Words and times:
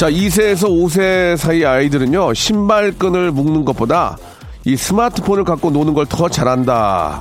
자 0.00 0.10
2세에서 0.10 0.62
5세 0.66 1.36
사이 1.36 1.62
아이들은요 1.62 2.32
신발끈을 2.32 3.32
묶는 3.32 3.66
것보다 3.66 4.16
이 4.64 4.74
스마트폰을 4.74 5.44
갖고 5.44 5.70
노는 5.70 5.92
걸 5.92 6.06
더 6.06 6.26
잘한다 6.26 7.20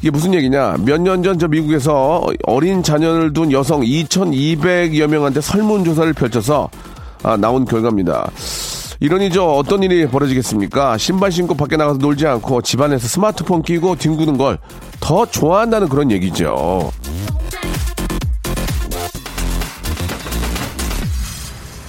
이게 0.00 0.10
무슨 0.10 0.32
얘기냐? 0.32 0.76
몇 0.86 1.00
년 1.02 1.22
전 1.22 1.38
저 1.38 1.48
미국에서 1.48 2.22
어린 2.46 2.82
자녀를 2.82 3.34
둔 3.34 3.52
여성 3.52 3.82
2,200여 3.82 5.06
명한테 5.06 5.42
설문조사를 5.42 6.14
펼쳐서 6.14 6.70
아, 7.22 7.36
나온 7.36 7.66
결과입니다. 7.66 8.30
이러니 9.00 9.30
저 9.30 9.44
어떤 9.44 9.82
일이 9.82 10.06
벌어지겠습니까? 10.06 10.96
신발 10.96 11.30
신고 11.30 11.54
밖에 11.54 11.76
나가서 11.76 11.98
놀지 11.98 12.26
않고 12.26 12.62
집안에서 12.62 13.06
스마트폰 13.06 13.60
끼고 13.60 13.96
뒹구는 13.96 14.38
걸 14.38 14.58
더 15.00 15.26
좋아한다는 15.26 15.90
그런 15.90 16.10
얘기죠. 16.10 16.90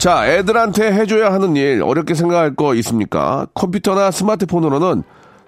자, 0.06 0.28
애들한테 0.28 0.94
해줘야 0.94 1.34
하는 1.34 1.56
일 1.56 1.81
어렵게 1.81 2.14
생각할 2.14 2.53
거 2.53 2.75
있습니까? 2.75 3.48
컴퓨터나 3.56 4.11
스마트폰으로는 4.11 5.02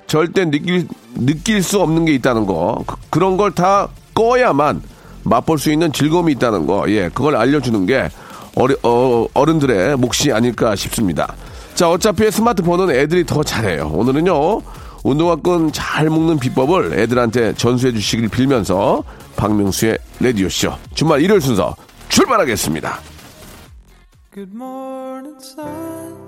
절대 0.07 0.49
느낄, 0.49 0.87
느낄 1.13 1.61
수 1.61 1.79
없는 1.79 2.05
게 2.05 2.13
있다는 2.15 2.47
거. 2.47 2.83
그, 3.11 3.19
런 3.19 3.37
걸 3.37 3.51
다 3.51 3.87
꺼야만 4.15 4.81
맛볼 5.25 5.59
수 5.59 5.71
있는 5.71 5.93
즐거움이 5.93 6.31
있다는 6.31 6.65
거. 6.65 6.85
예, 6.89 7.07
그걸 7.09 7.35
알려주는 7.35 7.85
게 7.85 8.09
어리, 8.55 8.75
어, 8.81 9.27
어른들의 9.35 9.95
몫이 9.97 10.31
아닐까 10.31 10.75
싶습니다. 10.75 11.35
자, 11.75 11.91
어차피 11.91 12.31
스마트폰은 12.31 12.89
애들이 12.89 13.27
더 13.27 13.43
잘해요. 13.43 13.91
오늘은요, 13.93 14.61
운동화끈 15.03 15.71
잘 15.71 16.09
묶는 16.09 16.39
비법을 16.39 16.97
애들한테 16.97 17.53
전수해 17.53 17.91
주시길 17.91 18.29
빌면서 18.29 19.03
박명수의 19.35 19.99
레디오쇼 20.19 20.71
주말 20.95 21.21
일요일 21.21 21.41
순서 21.41 21.75
출발하겠습니다. 22.09 22.99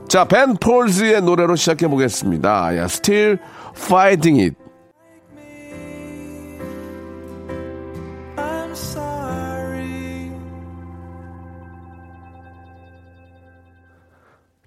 자, 0.08 0.26
벤 0.26 0.56
폴즈의 0.56 1.22
노래로 1.22 1.56
시작해 1.56 1.88
보겠습니다. 1.88 2.76
야, 2.78 2.86
Still 2.86 3.38
Fighting 3.76 4.42
It. 4.42 4.56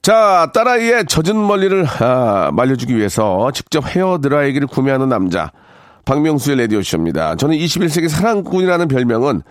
자, 0.03 0.51
딸아이의 0.55 1.07
젖은 1.07 1.37
멀리를 1.47 1.85
아, 2.01 2.51
말려주기 2.53 2.97
위해서 2.97 3.51
직접 3.53 3.85
헤어 3.87 4.19
드라이기를 4.21 4.69
구매하는 4.69 5.09
남자 5.09 5.51
박명수의 6.05 6.59
레디오쇼입니다. 6.59 7.35
저는 7.37 7.57
21세기 7.57 8.09
사랑꾼이라는 8.09 8.87
별명은 8.87 9.43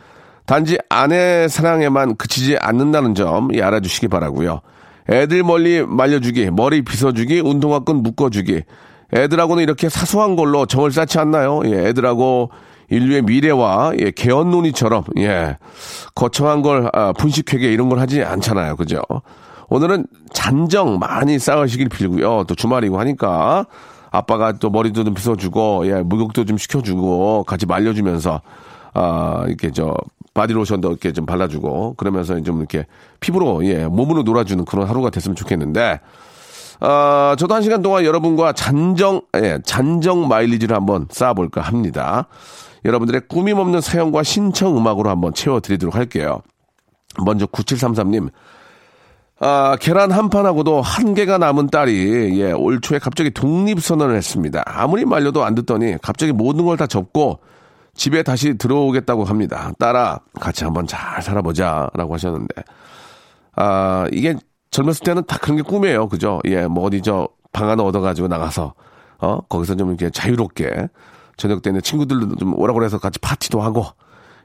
단지 0.52 0.78
아내 0.90 1.48
사랑에만 1.48 2.18
그치지 2.18 2.58
않는다는 2.60 3.16
점 3.16 3.52
알아주시기 3.58 4.10
바라고요. 4.10 4.60
애들 5.10 5.44
멀리 5.44 5.82
말려주기, 5.82 6.52
머리 6.52 6.82
빗어주기, 6.82 7.40
운동화끈 7.40 8.04
묶어주기. 8.04 8.64
애들하고는 9.14 9.64
이렇게 9.64 9.88
사소한 9.88 10.36
걸로 10.36 10.66
정을 10.66 10.92
쌓지 10.92 11.20
않나요? 11.20 11.62
예, 11.64 11.88
애들하고 11.88 12.50
인류의 12.90 13.22
미래와 13.22 13.94
예, 14.00 14.12
개헌 14.12 14.52
논의처럼 14.52 15.06
예, 15.20 15.58
거창한 16.16 16.62
걸 16.62 16.90
아, 16.92 17.14
분식회계 17.14 17.72
이런 17.72 17.88
걸 17.88 18.00
하지 18.00 18.22
않잖아요, 18.22 18.76
그죠? 18.76 19.00
오늘은 19.70 20.06
잔정 20.34 21.00
많이 21.00 21.40
쌓으시길 21.40 21.88
빌고요. 21.88 22.44
또 22.44 22.56
주말이고 22.56 23.00
하니까 23.00 23.68
아빠가 24.12 24.52
또 24.52 24.70
머리도 24.70 25.06
좀 25.06 25.14
빗어주고 25.14 25.88
예, 25.88 26.02
목욕도 26.02 26.44
좀 26.44 26.58
시켜주고 26.58 27.46
같이 27.46 27.66
말려주면서 27.66 28.42
아 28.94 29.46
이렇게 29.48 29.72
저 29.72 29.96
바디로션도 30.34 30.90
이렇게 30.90 31.12
좀 31.12 31.26
발라주고 31.26 31.96
그러면서 31.96 32.40
좀 32.42 32.60
이렇게 32.60 32.86
피부로 33.20 33.66
예 33.66 33.86
몸으로 33.86 34.24
놀아주는 34.24 34.64
그런 34.66 34.88
하루가 34.88 35.10
됐으면 35.10 35.36
좋겠는데 35.36 36.00
아 36.80 37.36
저도 37.38 37.54
한 37.54 37.62
시간 37.62 37.82
동안 37.82 38.06
여러분과 38.06 38.54
잔정 38.54 39.22
예 39.36 39.60
잔정 39.64 40.28
마일리지를 40.28 40.76
한번 40.76 41.08
쌓아볼까 41.10 41.62
합니다. 41.62 42.28
여러분들의 42.86 43.24
꾸밈 43.28 43.58
없는 43.58 43.82
사연과 43.82 44.24
신청 44.24 44.76
음악으로 44.78 45.10
한번 45.10 45.34
채워드리도록 45.34 45.96
할게요. 45.96 46.42
먼저 47.24 47.46
9733님 47.46 48.30
아, 49.44 49.76
계란 49.82 50.12
한 50.12 50.30
판하고도 50.30 50.82
한 50.82 51.16
개가 51.16 51.40
남은 51.40 51.68
딸이, 51.72 52.40
예, 52.40 52.52
올 52.52 52.80
초에 52.80 53.00
갑자기 53.00 53.32
독립 53.32 53.82
선언을 53.82 54.16
했습니다. 54.16 54.62
아무리 54.68 55.04
말려도 55.04 55.44
안 55.44 55.56
듣더니 55.56 55.96
갑자기 56.02 56.32
모든 56.32 56.64
걸 56.66 56.78
다 56.78 56.86
접고 56.86 57.40
집에 57.94 58.24
다시 58.24 58.58
들어오겠다고 58.58 59.26
합니다. 59.26 59.72
딸아, 59.80 60.20
같이 60.40 60.64
한번 60.64 60.88
잘 60.88 61.22
살아보자. 61.22 61.90
라고 61.94 62.14
하셨는데. 62.14 62.64
아, 63.56 64.08
이게 64.12 64.36
젊었을 64.72 65.04
때는 65.04 65.24
다 65.26 65.38
그런 65.42 65.58
게 65.58 65.64
꿈이에요. 65.64 66.08
그죠? 66.08 66.40
예, 66.46 66.66
뭐 66.68 66.86
어디 66.86 67.02
저 67.02 67.28
방 67.52 67.70
하나 67.70 67.84
얻어가지고 67.84 68.28
나가서, 68.28 68.74
어, 69.20 69.40
거기서 69.42 69.76
좀 69.76 69.90
이렇게 69.90 70.10
자유롭게 70.10 70.88
저녁 71.38 71.62
때는 71.62 71.82
친구들도 71.82 72.36
좀 72.38 72.58
오라고 72.58 72.84
해서 72.84 72.98
같이 72.98 73.20
파티도 73.20 73.62
하고, 73.62 73.86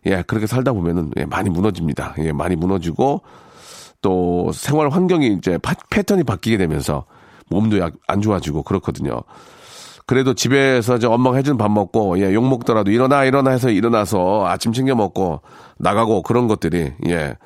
예, 0.07 0.23
그렇게 0.23 0.47
살다 0.47 0.73
보면은, 0.73 1.11
예, 1.17 1.25
많이 1.25 1.51
무너집니다. 1.51 2.15
예, 2.19 2.33
많이 2.33 2.57
무너지고, 2.57 3.23
또 4.03 4.51
생활 4.53 4.89
환경이 4.89 5.34
이제 5.34 5.59
파, 5.59 5.75
패턴이 5.91 6.25
바뀌게 6.25 6.59
되면서 6.59 7.07
몸도 7.49 7.78
안 8.09 8.21
좋아지고 8.21 8.63
그렇거든요. 8.63 9.21
그래도 10.06 10.34
집에서 10.34 10.97
이제 10.97 11.06
엄마가 11.06 11.37
해준 11.37 11.56
밥 11.56 11.71
먹고 11.71 12.19
예, 12.21 12.33
욕 12.33 12.47
먹더라도 12.49 12.91
일어나 12.93 13.25
일어나 13.25 13.50
해서 13.50 13.71
일어나서 13.71 14.47
아침 14.47 14.72
챙겨 14.72 14.94
먹고 14.94 15.41
나가고 15.78 16.22
그런 16.22 16.47
것들이 16.47 16.93
예. 17.09 17.37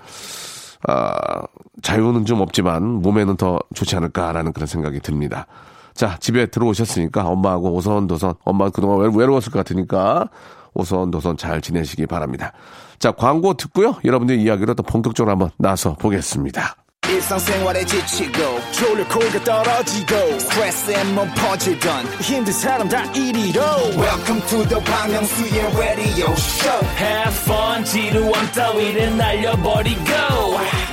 아, 0.87 1.43
자유는 1.83 2.25
좀 2.25 2.41
없지만 2.41 2.83
몸에는 2.83 3.37
더 3.37 3.59
좋지 3.75 3.97
않을까라는 3.97 4.53
그런 4.53 4.67
생각이 4.67 5.01
듭니다. 5.01 5.47
자, 5.95 6.17
집에 6.19 6.47
들어오셨으니까 6.47 7.27
엄마하고 7.27 7.73
오선도선 7.73 8.35
엄마 8.45 8.71
그동안 8.71 9.15
외로웠을 9.15 9.53
것 9.53 9.59
같으니까 9.59 10.29
오선도선 10.75 11.37
잘 11.37 11.61
지내시기 11.61 12.07
바랍니다. 12.07 12.53
자, 12.99 13.11
광고 13.11 13.55
듣고요. 13.55 13.97
여러분들 14.05 14.39
이야기로 14.39 14.75
또 14.75 14.83
본격적으로 14.83 15.33
한번 15.33 15.51
나서 15.59 15.95
보겠습니다. 15.95 16.77
일상생활에 17.21 17.85
지치고, 17.85 18.61
졸려 18.73 19.07
코가 19.09 19.45
떨어지고, 19.45 20.39
스트레스에 20.39 21.05
몸 21.13 21.29
퍼지던, 21.35 22.07
힘든 22.23 22.53
사람 22.53 22.89
다 22.89 23.05
이리로. 23.13 23.61
welcome 23.97 24.41
to 24.49 24.65
the 24.67 24.83
Bang 24.85 25.13
Myung-soo's 25.13 25.77
radio 25.77 26.33
show. 26.33 26.81
Have 26.97 27.37
fun 27.45 27.85
지루함 27.85 28.53
따위를 28.53 29.17
날려버리고. 29.17 30.11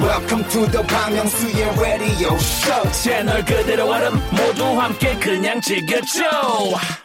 Welcome 0.01 0.47
to 0.49 0.67
the 0.69 0.85
Bang 0.85 1.15
Myung-soo's 1.15 1.79
radio 1.79 2.35
show. 2.35 2.91
채널 2.91 3.45
그대로 3.45 3.89
얼음 3.89 4.19
모두 4.31 4.65
함께 4.79 5.15
그냥 5.19 5.62
즐겨줘. 5.62 6.24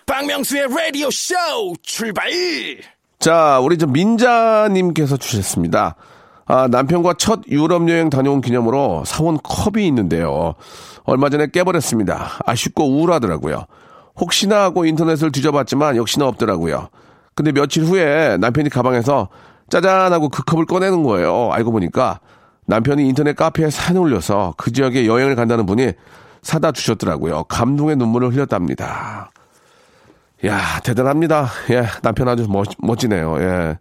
박명수의 0.05 0.67
라디오 0.69 1.11
쇼 1.11 1.35
출발! 1.83 2.29
자, 3.21 3.61
우리 3.61 3.79
저 3.79 3.87
민자님께서 3.87 5.17
주셨습니다. 5.17 5.95
아, 6.53 6.69
남편과 6.69 7.15
첫 7.15 7.41
유럽 7.49 7.89
여행 7.89 8.11
다녀온 8.11 8.43
기념으로 8.43 9.05
사온 9.07 9.39
컵이 9.43 9.87
있는데요. 9.87 10.53
얼마 11.05 11.31
전에 11.31 11.47
깨버렸습니다. 11.47 12.41
아쉽고 12.45 12.91
우울하더라고요. 12.91 13.65
혹시나 14.21 14.65
하고 14.65 14.85
인터넷을 14.85 15.33
뒤져봤지만 15.33 15.97
역시나 15.97 16.27
없더라고요. 16.29 16.91
근데 17.35 17.53
며칠 17.53 17.85
후에 17.85 18.37
남편이 18.37 18.69
가방에서 18.69 19.31
짜잔 19.71 20.13
하고 20.13 20.29
그 20.29 20.45
컵을 20.45 20.67
꺼내는 20.67 21.05
거예요. 21.05 21.49
알고 21.53 21.73
보니까 21.73 22.21
남편이 22.67 23.09
인터넷 23.09 23.35
카페에 23.35 23.71
사연을 23.71 24.03
올려서 24.03 24.53
그 24.59 24.73
지역에 24.73 25.07
여행을 25.07 25.37
간다는 25.37 25.65
분이 25.65 25.93
사다 26.43 26.73
주셨더라고요. 26.73 27.45
감동의 27.45 27.97
눈물을 27.97 28.31
흘렸답니다. 28.31 29.31
야, 30.45 30.81
대단합니다. 30.85 31.49
예, 31.71 31.85
남편 32.03 32.29
아주 32.29 32.47
멋, 32.51 32.67
멋지네요. 32.77 33.39
예. 33.41 33.79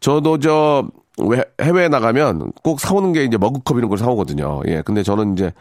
저도 0.00 0.38
저, 0.38 0.84
왜- 1.18 1.44
해외에 1.60 1.88
나가면 1.88 2.52
꼭 2.62 2.80
사오는 2.80 3.12
게 3.12 3.24
이제 3.24 3.36
머그컵 3.36 3.76
이런 3.78 3.88
걸 3.88 3.98
사오거든요. 3.98 4.62
예, 4.66 4.82
근데 4.82 5.02
저는 5.02 5.34
이제 5.34 5.52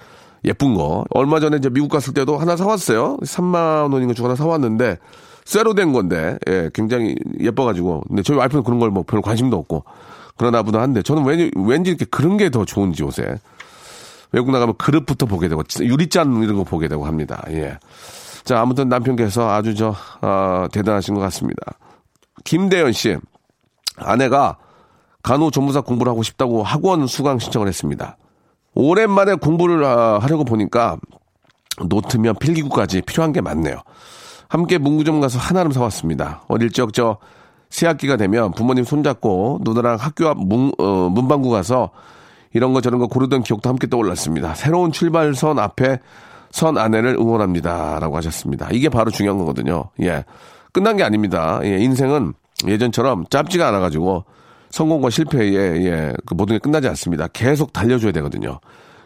예쁜 0.45 0.73
거. 0.75 1.03
얼마 1.11 1.39
전에 1.39 1.57
이제 1.57 1.69
미국 1.69 1.89
갔을 1.89 2.13
때도 2.13 2.37
하나 2.37 2.55
사왔어요. 2.55 3.17
3만 3.23 3.91
원인가 3.91 4.13
주고 4.13 4.27
하나 4.29 4.35
사왔는데, 4.35 4.97
쇠로 5.43 5.73
된 5.73 5.91
건데, 5.91 6.37
예, 6.47 6.69
굉장히 6.73 7.15
예뻐가지고. 7.39 8.03
근데 8.07 8.21
저희 8.23 8.37
와이프는 8.37 8.63
그런 8.63 8.79
걸 8.79 8.89
뭐 8.91 9.03
별로 9.03 9.21
관심도 9.21 9.57
없고. 9.57 9.83
그러나 10.37 10.63
보다 10.63 10.79
한데 10.81 11.01
저는 11.01 11.25
왠지, 11.25 11.51
왠지 11.57 11.89
이렇게 11.89 12.05
그런 12.05 12.37
게 12.37 12.49
더 12.49 12.63
좋은지 12.63 13.03
요새. 13.03 13.37
외국 14.31 14.51
나가면 14.51 14.75
그릇부터 14.77 15.25
보게 15.25 15.49
되고 15.49 15.63
유리잔 15.81 16.41
이런 16.43 16.55
거 16.55 16.63
보게 16.63 16.87
되고 16.87 17.05
합니다. 17.05 17.43
예. 17.49 17.77
자, 18.45 18.61
아무튼 18.61 18.87
남편께서 18.87 19.49
아주 19.49 19.75
저, 19.75 19.93
어, 20.21 20.67
대단하신 20.71 21.15
것 21.15 21.19
같습니다. 21.21 21.61
김대현 22.45 22.93
씨. 22.93 23.17
아내가 23.97 24.55
간호조무사 25.23 25.81
공부를 25.81 26.09
하고 26.09 26.23
싶다고 26.23 26.63
학원 26.63 27.07
수강 27.07 27.39
신청을 27.39 27.67
했습니다. 27.67 28.17
오랜만에 28.73 29.35
공부를 29.35 29.83
아, 29.83 30.19
하려고 30.19 30.43
보니까 30.43 30.97
노트면 31.85 32.35
필기구까지 32.39 33.01
필요한 33.01 33.33
게 33.33 33.41
많네요. 33.41 33.81
함께 34.47 34.77
문구점 34.77 35.19
가서 35.19 35.37
한아름 35.39 35.71
사왔습니다. 35.71 36.43
어릴 36.47 36.71
적 36.71 36.91
저 36.91 37.17
새학기가 37.69 38.17
되면 38.17 38.51
부모님 38.51 38.83
손잡고 38.83 39.59
누나랑 39.63 39.97
학교 39.99 40.27
앞 40.27 40.37
문, 40.37 40.71
어, 40.79 41.09
문방구 41.09 41.49
가서 41.49 41.91
이런 42.53 42.73
거 42.73 42.81
저런 42.81 42.99
거 42.99 43.07
고르던 43.07 43.43
기억도 43.43 43.69
함께 43.69 43.87
떠올랐습니다. 43.87 44.55
새로운 44.55 44.91
출발선 44.91 45.59
앞에 45.59 45.99
선 46.51 46.77
아내를 46.79 47.15
응원합니다. 47.19 47.99
라고 47.99 48.17
하셨습니다. 48.17 48.69
이게 48.71 48.89
바로 48.89 49.11
중요한 49.11 49.37
거거든요. 49.37 49.85
예. 50.01 50.25
끝난 50.71 50.97
게 50.97 51.03
아닙니다. 51.03 51.59
예. 51.63 51.77
인생은 51.77 52.33
예전처럼 52.65 53.25
짧지가 53.29 53.67
않아가지고 53.67 54.25
성공과 54.71 55.09
실패에 55.09 55.53
예, 55.85 56.13
그 56.25 56.33
모든 56.33 56.55
게 56.55 56.59
끝나지 56.59 56.87
않습니다. 56.89 57.27
계속 57.33 57.73
달려줘야 57.73 58.11
되거든요. 58.13 58.59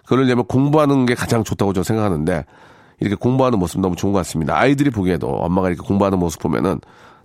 그러려면 0.05 0.45
공부하는 0.45 1.05
게 1.05 1.15
가장 1.15 1.43
좋다고 1.43 1.73
저는 1.73 1.83
생각하는데 1.83 2.45
이렇게 2.99 3.15
공부하는 3.15 3.59
모습 3.59 3.79
너무 3.81 3.95
좋은 3.95 4.13
것 4.13 4.19
같습니다. 4.19 4.57
아이들이 4.57 4.89
보기에도 4.89 5.27
엄마가 5.29 5.69
이렇게 5.69 5.85
공부하는 5.85 6.19
모습 6.19 6.41
보면은 6.41 6.79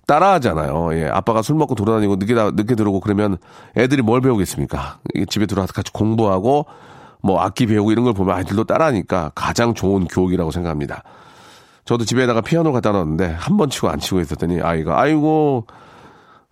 따라하잖아요. 0.07 0.91
예, 0.95 1.09
아빠가 1.09 1.43
술 1.43 1.57
먹고 1.57 1.75
돌아다니고 1.75 2.17
늦게 2.17 2.35
늦게 2.35 2.75
들어오고 2.77 3.01
그러면 3.01 3.37
애들이 3.77 4.01
뭘 4.03 4.21
배우겠습니까? 4.21 4.99
집에 5.29 5.45
들어와서 5.47 5.73
같이 5.73 5.93
공부하고 5.93 6.67
뭐 7.21 7.41
악기 7.41 7.67
배우고 7.67 7.93
이런 7.93 8.05
걸 8.05 8.15
보면 8.15 8.35
아이들도 8.37 8.65
따라하니까 8.65 9.33
가장 9.35 9.75
좋은 9.75 10.07
교육이라고 10.07 10.51
생각합니다. 10.51 11.03
저도 11.85 12.05
집에다가 12.05 12.41
피아노 12.41 12.73
갖다 12.73 12.93
놨는데 12.93 13.35
한 13.39 13.57
번 13.57 13.69
치고 13.71 13.89
안 13.89 13.99
치고 13.99 14.21
있었더니 14.21 14.61
아이가 14.63 15.01
아이고 15.01 15.67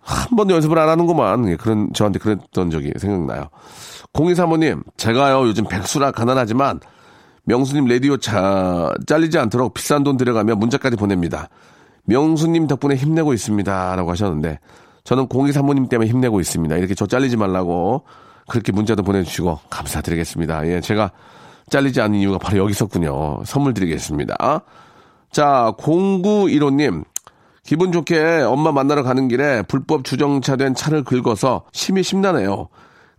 한 0.07 0.37
번도 0.37 0.53
연습을 0.55 0.79
안 0.79 0.87
하는구만. 0.87 1.49
예, 1.49 1.57
그런, 1.57 1.91
저한테 1.93 2.17
그랬던 2.19 2.71
적이 2.71 2.93
생각나요. 2.97 3.49
공이 4.13 4.35
사모님, 4.35 4.81
제가요, 4.95 5.45
요즘 5.45 5.65
백수라 5.65 6.11
가난하지만, 6.11 6.79
명수님 7.43 7.85
라디오 7.85 8.15
자, 8.15 8.93
잘리지 9.05 9.37
않도록 9.37 9.73
비싼 9.73 10.03
돈 10.03 10.15
들여가며 10.15 10.55
문자까지 10.55 10.95
보냅니다. 10.95 11.49
명수님 12.05 12.67
덕분에 12.67 12.95
힘내고 12.95 13.33
있습니다. 13.33 13.95
라고 13.97 14.09
하셨는데, 14.11 14.59
저는 15.03 15.27
공이 15.27 15.51
사모님 15.51 15.89
때문에 15.89 16.09
힘내고 16.09 16.39
있습니다. 16.39 16.77
이렇게 16.77 16.95
저 16.95 17.05
잘리지 17.05 17.35
말라고, 17.35 18.03
그렇게 18.47 18.71
문자도 18.71 19.03
보내주시고, 19.03 19.59
감사드리겠습니다. 19.69 20.67
예, 20.67 20.79
제가 20.79 21.11
잘리지 21.69 21.99
않는 21.99 22.19
이유가 22.19 22.37
바로 22.37 22.59
여기 22.59 22.71
있었군요. 22.71 23.43
선물 23.43 23.73
드리겠습니다. 23.73 24.61
자, 25.31 25.73
0915님, 25.77 27.03
기분 27.67 27.91
좋게 27.91 28.43
엄마 28.47 28.71
만나러 28.71 29.03
가는 29.03 29.27
길에 29.27 29.61
불법 29.63 30.05
주정차된 30.05 30.73
차를 30.73 31.03
긁어서 31.03 31.65
심이 31.73 32.01
심나네요. 32.01 32.69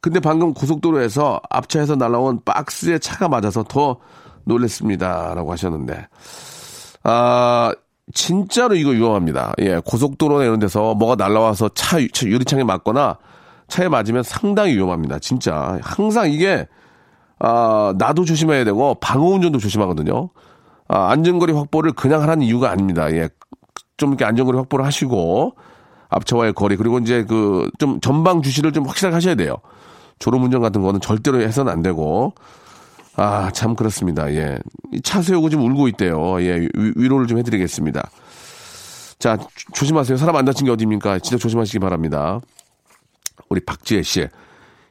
근데 0.00 0.20
방금 0.20 0.54
고속도로에서 0.54 1.42
앞차에서 1.50 1.96
날아온 1.96 2.40
박스에 2.46 2.98
차가 2.98 3.28
맞아서 3.28 3.62
더 3.62 3.98
놀랬습니다. 4.44 5.34
라고 5.34 5.52
하셨는데. 5.52 6.06
아, 7.02 7.74
진짜로 8.14 8.74
이거 8.74 8.88
위험합니다. 8.88 9.52
예, 9.58 9.82
고속도로나 9.84 10.44
이런 10.44 10.58
데서 10.58 10.94
뭐가 10.94 11.16
날아와서 11.16 11.68
차, 11.74 11.98
차 12.10 12.26
유리창에 12.26 12.64
맞거나 12.64 13.18
차에 13.66 13.88
맞으면 13.88 14.22
상당히 14.22 14.76
위험합니다. 14.76 15.18
진짜. 15.18 15.78
항상 15.82 16.32
이게, 16.32 16.66
아, 17.38 17.92
나도 17.98 18.24
조심해야 18.24 18.64
되고 18.64 18.94
방어 18.94 19.26
운전도 19.26 19.58
조심하거든요. 19.58 20.30
아, 20.88 21.10
안전거리 21.10 21.52
확보를 21.52 21.92
그냥 21.92 22.22
하라는 22.22 22.46
이유가 22.46 22.70
아닙니다. 22.70 23.12
예. 23.12 23.28
좀 23.98 24.10
이렇게 24.10 24.24
안전거리 24.24 24.56
확보를 24.56 24.86
하시고 24.86 25.54
앞차와의 26.08 26.54
거리 26.54 26.76
그리고 26.76 26.98
이제 26.98 27.24
그 27.24 27.68
좀 27.78 28.00
전방 28.00 28.40
주시를 28.40 28.72
좀 28.72 28.86
확실하게 28.86 29.14
하셔야 29.14 29.34
돼요. 29.34 29.56
졸음운전 30.20 30.62
같은 30.62 30.80
거는 30.82 31.00
절대로 31.00 31.40
해서는 31.42 31.70
안 31.70 31.82
되고 31.82 32.32
아 33.16 33.50
참 33.52 33.74
그렇습니다. 33.76 34.32
예, 34.32 34.58
차 35.02 35.20
세우고 35.20 35.50
지금 35.50 35.64
울고 35.70 35.88
있대요. 35.88 36.40
예, 36.42 36.66
위, 36.74 37.08
로를좀 37.08 37.36
해드리겠습니다. 37.38 38.08
자 39.18 39.36
조심하세요. 39.74 40.16
사람 40.16 40.36
안 40.36 40.44
다친 40.44 40.64
게 40.64 40.70
어디입니까? 40.72 41.18
진짜 41.18 41.36
조심하시기 41.36 41.80
바랍니다. 41.80 42.40
우리 43.48 43.60
박지혜 43.60 44.02
씨 44.02 44.28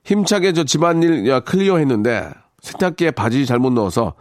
힘차게 0.03 0.53
저 0.53 0.63
집안일 0.63 1.27
야, 1.27 1.39
clear 1.39 1.77
했는데 1.77 2.29
세탁기에 2.61 3.11
바지 3.11 3.45
잘못 3.45 3.71
넣어서 3.73 4.13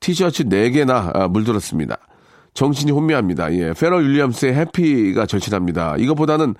티셔츠 0.00 0.44
4개나 0.44 1.14
아, 1.16 1.28
물들었습니다. 1.28 1.96
정신이 2.56 2.90
혼미합니다. 2.90 3.52
예. 3.54 3.72
페럴 3.74 4.04
윌리엄스의 4.08 4.54
Happy가 4.54 5.26
절실합니다. 5.26 5.96
이것보다는 5.98 6.54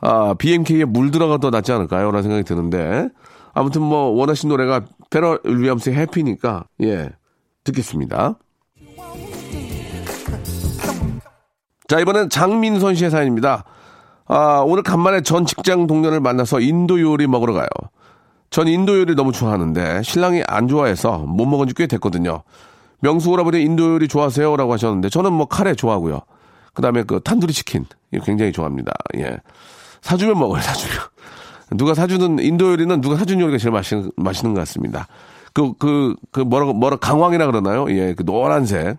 아, 0.00 0.34
BMK에 0.34 0.84
물들어가 0.84 1.38
더 1.38 1.50
낫지 1.50 1.70
않을까요? 1.72 2.06
라는 2.10 2.22
생각이 2.22 2.44
드는데. 2.44 3.08
아무튼 3.52 3.82
뭐, 3.82 4.10
원하신 4.10 4.48
노래가 4.48 4.82
페럴 5.10 5.40
윌리엄스의 5.44 5.96
Happy니까, 5.96 6.64
예, 6.82 7.10
듣겠습니다. 7.64 8.38
자, 11.88 11.98
이번엔 11.98 12.30
장민선 12.30 12.94
씨의 12.94 13.10
사연입니다. 13.10 13.64
아, 14.26 14.62
오늘 14.64 14.82
간만에 14.82 15.22
전 15.22 15.46
직장 15.46 15.86
동료를 15.86 16.20
만나서 16.20 16.60
인도 16.60 17.00
요리 17.00 17.26
먹으러 17.26 17.52
가요. 17.54 17.66
전 18.50 18.68
인도 18.68 18.98
요리 18.98 19.14
너무 19.16 19.32
좋아하는데, 19.32 20.02
신랑이 20.02 20.42
안 20.46 20.68
좋아해서 20.68 21.18
못 21.18 21.46
먹은 21.46 21.66
지 21.66 21.74
꽤 21.74 21.86
됐거든요. 21.86 22.42
명수 23.00 23.30
오라버니 23.30 23.62
인도 23.62 23.94
요리 23.94 24.08
좋아하세요? 24.08 24.56
라고 24.56 24.72
하셨는데 24.72 25.08
저는 25.08 25.32
뭐 25.32 25.46
카레 25.46 25.74
좋아하고요. 25.74 26.20
그 26.74 26.82
다음에 26.82 27.02
그 27.02 27.20
탄두리 27.20 27.52
치킨. 27.52 27.86
굉장히 28.24 28.52
좋아합니다. 28.52 28.92
예. 29.16 29.38
사주면 30.00 30.38
먹어요, 30.38 30.60
사주면. 30.60 30.96
누가 31.72 31.94
사주는, 31.94 32.38
인도 32.38 32.70
요리는 32.70 33.00
누가 33.00 33.16
사준 33.16 33.40
요리가 33.40 33.58
제일 33.58 33.72
맛있는, 33.72 34.10
맛있는 34.16 34.54
것 34.54 34.60
같습니다. 34.60 35.06
그, 35.52 35.72
그, 35.74 36.14
그, 36.30 36.40
뭐라, 36.40 36.72
뭐라, 36.72 36.96
강황이라 36.96 37.46
그러나요? 37.46 37.90
예, 37.90 38.14
그 38.14 38.24
노란색. 38.24 38.96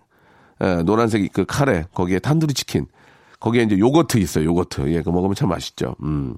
예, 0.62 0.84
노란색 0.84 1.32
그 1.34 1.46
카레. 1.46 1.86
거기에 1.94 2.20
탄두리 2.20 2.53
치킨. 2.53 2.86
거기에 3.39 3.63
이제 3.63 3.79
요거트 3.79 4.18
있어요, 4.18 4.46
요거트. 4.46 4.94
예, 4.94 5.01
그 5.01 5.10
먹으면 5.10 5.36
참 5.36 5.50
맛있죠. 5.50 5.96
음. 6.03 6.36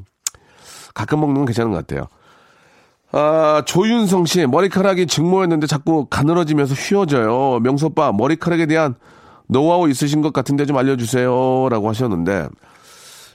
가끔 0.94 1.20
먹는 1.22 1.38
건 1.38 1.46
괜찮은 1.46 1.72
것 1.72 1.86
같아요. 1.86 2.08
아, 3.14 3.62
조윤성 3.66 4.26
씨, 4.26 4.46
머리카락이 4.46 5.06
증모했는데 5.06 5.68
자꾸 5.68 6.06
가늘어지면서 6.10 6.74
휘어져요. 6.76 7.60
명소빠, 7.62 8.14
머리카락에 8.14 8.66
대한 8.68 8.96
노하우 9.48 9.90
있으신 9.90 10.22
것 10.22 10.32
같은데 10.32 10.66
좀 10.66 10.78
알려주세요. 10.78 11.68
라고 11.70 11.90
하셨는데, 11.90 12.48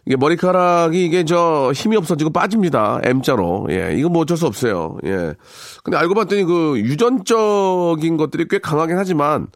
이게 0.06 0.16
머리카락이 0.16 1.04
이게 1.04 1.24
저 1.24 1.72
힘이 1.74 1.96
없어지고 1.96 2.30
빠집니다. 2.30 3.00
M자로. 3.02 3.66
예, 3.70 3.92
이거 3.96 4.08
뭐 4.08 4.22
어쩔 4.22 4.36
수 4.36 4.46
없어요. 4.46 4.96
예. 5.04 5.34
근데 5.82 5.96
알고 5.98 6.14
봤더니 6.14 6.44
그 6.44 6.78
유전적인 6.78 8.16
것들이 8.16 8.46
꽤 8.48 8.58
강하긴 8.58 8.96
하지만 8.96 9.48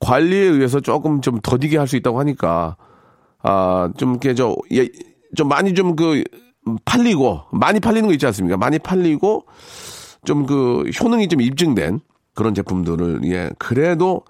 관리에 0.00 0.40
의해서 0.40 0.80
조금 0.80 1.20
좀 1.20 1.38
더디게 1.40 1.78
할 1.78 1.86
수 1.86 1.96
있다고 1.96 2.18
하니까, 2.18 2.76
아, 3.42 3.90
좀 3.96 4.10
이렇게 4.10 4.34
저, 4.34 4.54
예, 4.72 4.88
좀 5.36 5.48
많이 5.48 5.72
좀 5.72 5.96
그 5.96 6.24
팔리고 6.84 7.42
많이 7.52 7.80
팔리는 7.80 8.06
거 8.08 8.12
있지 8.14 8.26
않습니까? 8.26 8.56
많이 8.56 8.78
팔리고 8.78 9.44
좀 10.24 10.46
그 10.46 10.84
효능이 11.00 11.28
좀 11.28 11.40
입증된 11.40 12.00
그런 12.34 12.54
제품들을 12.54 13.20
예 13.24 13.50
그래도 13.58 14.22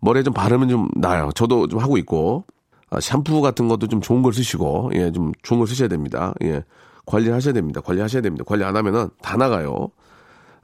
머리에 0.00 0.22
좀 0.22 0.34
바르면 0.34 0.68
좀 0.68 0.88
나아요. 0.96 1.30
저도 1.34 1.66
좀 1.68 1.80
하고 1.80 1.96
있고 1.98 2.44
아, 2.90 3.00
샴푸 3.00 3.40
같은 3.40 3.68
것도 3.68 3.86
좀 3.88 4.00
좋은 4.00 4.22
걸 4.22 4.32
쓰시고 4.34 4.90
예 4.94 5.10
좀 5.12 5.32
좋은 5.42 5.58
걸 5.60 5.66
쓰셔야 5.68 5.88
됩니다. 5.88 6.34
예 6.42 6.64
관리하셔야 7.06 7.54
됩니다. 7.54 7.80
관리하셔야 7.80 8.22
됩니다. 8.22 8.44
관리 8.46 8.64
안 8.64 8.76
하면은 8.76 9.08
다 9.22 9.36
나가요. 9.36 9.88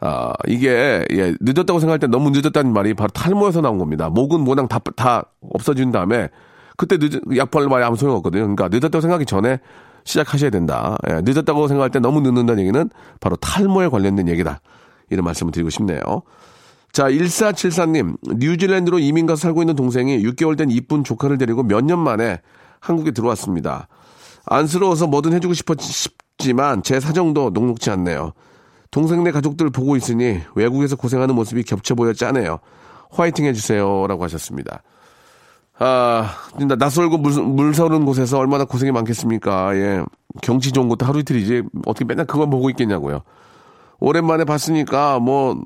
아 0.01 0.33
이게 0.47 1.05
예 1.13 1.35
늦었다고 1.41 1.81
생각할 1.81 1.99
때 1.99 2.07
너무 2.07 2.31
늦었다는 2.31 2.73
말이 2.73 2.93
바로 2.95 3.09
탈모에서 3.11 3.63
나온 3.63 3.79
겁니다. 3.79 4.11
목은 4.11 4.41
모낭 4.43 4.69
다 4.69 4.79
다 4.97 5.25
없어진 5.55 5.91
다음에 5.93 6.29
그때 6.77 6.99
늦 6.99 7.21
약발 7.37 7.67
말이 7.69 7.83
아무 7.85 7.97
소용 7.97 8.17
없거든요. 8.17 8.43
그러니까 8.43 8.69
늦었다고 8.69 9.01
생각하기 9.01 9.25
전에 9.27 9.59
시작하셔야 10.07 10.49
된다. 10.51 10.97
예, 11.11 11.21
늦었다고 11.23 11.69
생각할 11.69 11.91
때 11.91 11.99
너무 11.99 12.21
늦는다는 12.23 12.63
얘기는 12.63 12.89
바로 13.21 13.37
탈모에 13.37 13.89
관련된 13.89 14.29
얘기다. 14.29 14.61
이런 15.11 15.25
말씀을 15.25 15.53
드리고 15.53 15.69
싶네요. 15.69 16.01
자, 16.93 17.11
1474님, 17.11 18.17
뉴질랜드로 18.39 18.99
이민 19.01 19.27
가서 19.27 19.43
살고 19.43 19.63
있는 19.63 19.77
동생이 19.77 20.23
6개월 20.23 20.57
된 20.57 20.71
이쁜 20.71 21.05
조카를 21.05 21.37
데리고 21.37 21.63
몇 21.63 21.83
년 21.85 21.99
만에 21.99 22.41
한국에 22.81 23.11
들어왔습니다. 23.11 23.89
안쓰러워서 24.47 25.07
뭐든 25.09 25.33
해주고 25.35 25.53
싶었지만 25.55 26.83
제 26.83 27.01
사정도 27.01 27.51
녹록지 27.51 27.91
않네요. 27.91 28.33
동생네 28.93 29.33
가족들 29.33 29.71
보고 29.71 29.97
있으니 29.97 30.41
외국에서 30.55 30.97
고생하는 30.97 31.35
모습이 31.35 31.65
겹쳐 31.65 31.95
보여 31.95 32.13
짜네요. 32.13 32.61
화이팅 33.11 33.45
해주세요. 33.45 34.07
라고 34.07 34.23
하셨습니다. 34.25 34.83
아, 35.79 36.35
낯설고 36.79 37.19
물, 37.19 37.33
물 37.43 37.75
서는 37.75 38.05
곳에서 38.05 38.39
얼마나 38.39 38.65
고생이 38.65 38.93
많겠습니까? 38.93 39.77
예. 39.77 40.05
경치 40.43 40.73
좋은 40.73 40.89
곳도 40.89 41.05
하루 41.07 41.21
이틀이지. 41.21 41.63
어떻게 41.87 42.05
맨날 42.05 42.27
그걸 42.27 42.49
보고 42.49 42.71
있겠냐고요. 42.71 43.21
오랜만에 44.01 44.45
봤으니까 44.45 45.19
뭐 45.19 45.63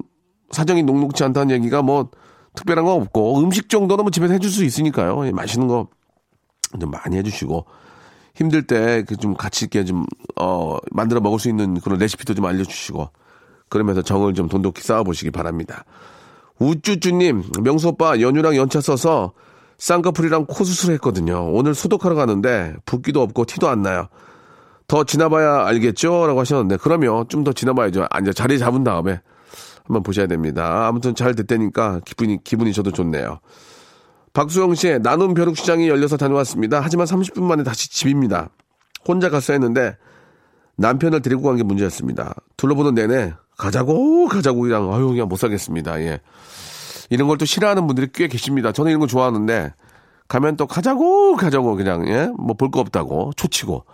사정이 0.51 0.83
녹록지 0.83 1.25
않다는 1.25 1.55
얘기가 1.57 1.83
뭐 1.83 2.11
특별한 2.55 2.85
거 2.85 2.95
없고 2.95 3.41
음식 3.41 3.69
정도는 3.69 4.05
뭐 4.05 4.11
집에서 4.11 4.33
해줄 4.33 4.51
수 4.51 4.65
있으니까요. 4.65 5.27
예, 5.27 5.33
맛있는 5.33 5.67
거 5.69 5.89
좀 6.79 6.91
많이 6.91 7.17
해주시고 7.17 7.65
힘들 8.35 8.67
때그좀 8.67 9.35
같이 9.35 9.65
있게 9.65 9.85
좀 9.85 10.05
어, 10.37 10.77
만들어 10.93 11.21
먹을 11.21 11.39
수 11.39 11.49
있는 11.49 11.81
그런 11.81 11.99
레시피도 11.99 12.35
좀 12.35 12.45
알려주시고 12.45 13.09
그러면서 13.69 14.03
정을 14.03 14.35
좀 14.35 14.49
돈독히 14.49 14.83
쌓아보시기 14.83 15.31
바랍니다. 15.31 15.85
우쭈쭈님, 16.59 17.43
명수 17.63 17.89
오빠 17.89 18.21
연휴랑 18.21 18.57
연차 18.57 18.81
써서 18.81 19.33
쌍꺼풀이랑 19.81 20.47
코 20.47 20.63
수술했거든요. 20.63 21.53
오늘 21.53 21.75
소독하러 21.75 22.15
가는데 22.15 22.75
붓기도 22.87 23.23
없고 23.23 23.47
티도 23.47 23.69
안 23.69 23.83
나요. 23.83 24.09
더 24.87 25.05
지나봐야 25.05 25.67
알겠죠? 25.67 26.27
라고 26.27 26.41
하셨는데, 26.41 26.77
그러면 26.83 27.27
좀 27.29 27.45
더 27.45 27.53
지나봐야죠. 27.53 28.07
앉아 28.11 28.33
자리 28.33 28.59
잡은 28.59 28.85
다음에 28.85 29.21
한번 29.85 30.03
보셔야 30.03 30.27
됩니다. 30.27 30.87
아무튼 30.87 31.15
잘 31.15 31.35
됐다니까 31.35 32.01
기분이, 32.05 32.43
기분이 32.45 32.73
저도 32.73 32.93
좋네요. 32.93 33.41
박수영 34.33 34.75
씨의 34.75 35.01
나눔 35.01 35.35
벼룩 35.35 35.57
시장이 35.57 35.89
열려서 35.89 36.17
다녀왔습니다. 36.17 36.81
하지만 36.81 37.07
30분 37.07 37.43
만에 37.43 37.63
다시 37.65 37.91
집입니다. 37.91 38.51
혼자 39.09 39.29
갔어야 39.31 39.55
했는데 39.57 39.97
남편을 40.77 41.23
데리고 41.23 41.43
간 41.43 41.57
게 41.57 41.63
문제였습니다. 41.63 42.35
둘러보는 42.57 42.95
내내 42.95 43.35
가자고 43.57 44.29
가자고 44.29 44.61
그냥 44.61 44.93
아유 44.93 45.09
그냥 45.09 45.29
못 45.29 45.37
살겠습니다. 45.37 46.01
예. 46.03 46.21
이런 47.11 47.29
걸 47.29 47.37
또 47.39 47.45
싫어하는 47.45 47.87
분들이 47.87 48.09
꽤 48.13 48.27
계십니다. 48.29 48.73
저는 48.73 48.91
이런 48.91 49.01
거 49.01 49.07
좋아하는데 49.07 49.73
가면 50.29 50.57
또 50.57 50.67
가자고 50.67 51.37
가자고 51.37 51.77
그냥 51.77 52.07
예? 52.09 52.29
뭐 52.39 52.55
볼 52.55 52.71
거 52.71 52.81
없다고 52.81 53.33
초치고 53.37 53.85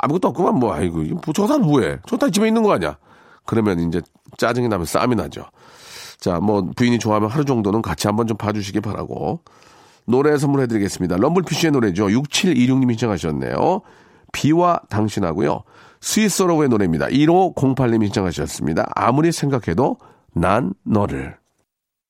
아무것도 0.00 0.28
없구만 0.28 0.54
뭐 0.56 0.72
아이고 0.74 1.02
뭐저 1.24 1.46
사람 1.46 1.62
뭐해? 1.62 1.98
저다 2.08 2.30
집에 2.30 2.48
있는 2.48 2.62
거 2.62 2.72
아니야? 2.72 2.96
그러면 3.44 3.78
이제 3.80 4.00
짜증이 4.38 4.68
나면 4.68 4.86
싸움이 4.86 5.14
나죠. 5.16 5.44
자, 6.18 6.38
뭐 6.40 6.62
부인이 6.76 6.98
좋아하면 6.98 7.28
하루 7.28 7.44
정도는 7.44 7.82
같이 7.82 8.06
한번 8.06 8.26
좀 8.26 8.36
봐주시기 8.36 8.80
바라고 8.80 9.40
노래 10.06 10.36
선물해드리겠습니다. 10.38 11.16
럼블피쉬의 11.16 11.72
노래죠. 11.72 12.06
6726님이 12.06 12.92
신청하셨네요. 12.92 13.80
비와 14.32 14.80
당신하고요. 14.88 15.62
스위스로의 16.00 16.68
노래입니다. 16.68 17.06
1508님이 17.08 18.04
신청하셨습니다. 18.06 18.88
아무리 18.94 19.30
생각해도 19.32 19.98
난 20.32 20.72
너를. 20.84 21.41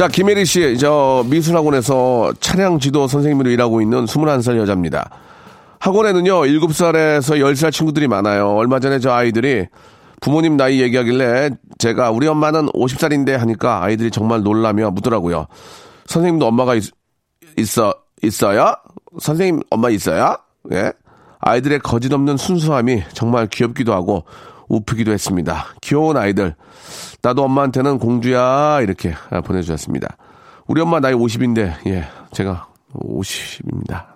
자, 0.00 0.08
김혜리 0.08 0.46
씨, 0.46 0.78
저 0.78 1.22
미술학원에서 1.28 2.32
차량 2.40 2.78
지도 2.78 3.06
선생님으로 3.06 3.50
일하고 3.50 3.82
있는 3.82 4.06
21살 4.06 4.56
여자입니다. 4.56 5.10
학원에는요, 5.78 6.40
7살에서 6.40 7.38
10살 7.38 7.70
친구들이 7.70 8.08
많아요. 8.08 8.48
얼마 8.48 8.80
전에 8.80 8.98
저 8.98 9.12
아이들이 9.12 9.66
부모님 10.22 10.56
나이 10.56 10.80
얘기하길래 10.80 11.50
제가 11.76 12.12
우리 12.12 12.26
엄마는 12.28 12.68
50살인데 12.68 13.32
하니까 13.32 13.82
아이들이 13.82 14.10
정말 14.10 14.42
놀라며 14.42 14.90
묻더라고요. 14.90 15.48
선생님도 16.06 16.46
엄마가 16.46 16.76
있, 16.76 16.84
있어, 17.58 17.92
있어요? 18.22 18.72
선생님 19.18 19.60
엄마 19.68 19.90
있어요? 19.90 20.34
예? 20.72 20.94
아이들의 21.40 21.80
거짓 21.80 22.10
없는 22.10 22.38
순수함이 22.38 23.02
정말 23.12 23.48
귀엽기도 23.48 23.92
하고 23.92 24.24
우프기도 24.70 25.12
했습니다. 25.12 25.66
귀여운 25.82 26.16
아이들. 26.16 26.54
나도 27.22 27.42
엄마한테는 27.44 27.98
공주야 27.98 28.80
이렇게 28.80 29.14
보내주셨습니다. 29.44 30.16
우리 30.66 30.80
엄마 30.80 31.00
나이 31.00 31.12
50인데 31.12 31.74
예 31.88 32.06
제가 32.32 32.68
50입니다. 32.94 34.06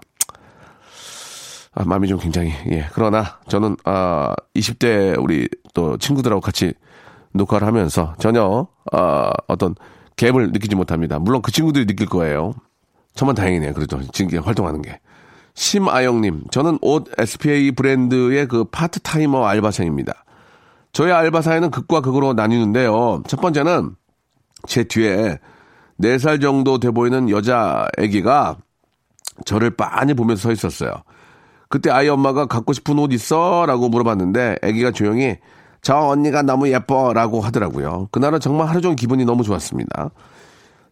아, 1.77 1.85
마음이 1.85 2.07
좀 2.07 2.19
굉장히 2.19 2.53
예 2.71 2.87
그러나 2.93 3.39
저는 3.49 3.77
아 3.85 4.35
20대 4.55 5.21
우리 5.21 5.49
또 5.75 5.99
친구들하고 5.99 6.41
같이 6.41 6.73
녹화를 7.33 7.67
하면서 7.67 8.15
전혀 8.19 8.69
아 8.93 9.33
어떤 9.49 9.75
갭을 10.17 10.53
느끼지 10.53 10.77
못합니다. 10.77 11.19
물론 11.19 11.43
그 11.43 11.51
친구들이 11.51 11.87
느낄 11.87 12.07
거예요. 12.07 12.55
저만 13.15 13.35
다행이네요. 13.35 13.75
그래도 13.75 14.01
지금 14.13 14.41
활동하는 14.41 14.83
게. 14.83 15.01
심아영님, 15.55 16.45
저는 16.51 16.79
옷 16.83 17.09
SPA 17.17 17.71
브랜드의 17.73 18.49
그 18.49 18.65
파트타이머 18.65 19.45
알바생입니다. 19.45 20.25
저희 20.95 21.11
알바 21.11 21.43
사이는 21.43 21.71
극과 21.73 22.01
극으로 22.01 22.33
나뉘는데요. 22.35 23.25
첫 23.27 23.41
번째는 23.41 23.97
제 24.67 24.85
뒤에 24.85 25.39
4살 26.01 26.41
정도 26.41 26.79
돼 26.79 26.93
보이는 26.93 27.29
여자 27.31 27.87
아기가 27.99 28.57
저를 29.45 29.71
빤히 29.71 30.15
보면서 30.15 30.49
서 30.49 30.53
있었어요. 30.53 30.93
그때 31.69 31.91
아이 31.91 32.09
엄마가 32.09 32.47
갖고 32.47 32.73
싶은 32.73 32.97
옷 33.01 33.13
있어? 33.13 33.67
라고 33.67 33.89
물어봤는데 33.89 34.59
아기가 34.63 34.93
조용히 34.93 35.37
저 35.83 35.97
언니가 35.97 36.43
너무 36.43 36.69
예뻐 36.69 37.13
라고 37.13 37.41
하더라고요. 37.41 38.09
그날은 38.13 38.39
정말 38.39 38.69
하루 38.69 38.81
종일 38.81 38.95
기분이 38.95 39.25
너무 39.25 39.43
좋았습니다. 39.43 40.11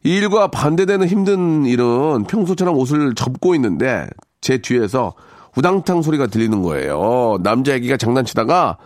이 0.02 0.16
일과 0.16 0.48
반대되는 0.48 1.06
힘든 1.06 1.64
일은 1.64 2.24
평소처럼 2.24 2.76
옷을 2.76 3.14
접고 3.14 3.54
있는데 3.54 4.08
제 4.40 4.58
뒤에서 4.58 5.14
우당탕 5.56 6.02
소리가 6.02 6.26
들리는 6.26 6.60
거예요. 6.60 7.38
남자 7.44 7.74
아기가 7.74 7.96
장난치다가 7.96 8.78